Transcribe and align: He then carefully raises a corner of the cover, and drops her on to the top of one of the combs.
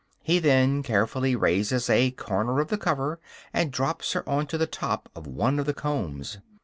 He 0.23 0.39
then 0.39 0.81
carefully 0.81 1.35
raises 1.35 1.87
a 1.87 2.09
corner 2.09 2.59
of 2.59 2.69
the 2.69 2.77
cover, 2.79 3.19
and 3.53 3.69
drops 3.71 4.13
her 4.13 4.27
on 4.27 4.47
to 4.47 4.57
the 4.57 4.65
top 4.65 5.09
of 5.15 5.27
one 5.27 5.59
of 5.59 5.67
the 5.67 5.75
combs. 5.75 6.39